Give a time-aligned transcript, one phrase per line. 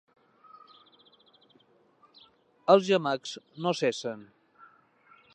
[2.75, 3.33] Els gemecs
[3.65, 4.25] no cessen.